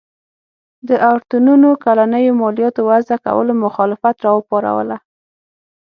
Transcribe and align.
د 0.87 0.89
اورتونونو 1.09 1.69
کلنیو 1.83 2.37
مالیاتو 2.41 2.81
وضعه 2.91 3.17
کولو 3.25 3.53
مخالفت 3.63 4.15
راوپاروله. 4.27 4.97